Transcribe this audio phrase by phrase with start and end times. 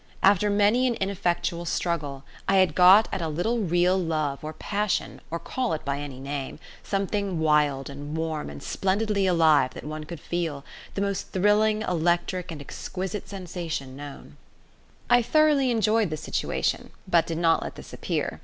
[0.23, 5.21] After many an ineffectual struggle I had got at a little real love or passion,
[5.29, 10.05] or call it by any name something wild and warm and splendidly alive that one
[10.05, 14.37] could feel, the most thrilling, electric, and exquisite sensation known.
[15.07, 18.39] I thoroughly enjoyed the situation, but did not let this appear.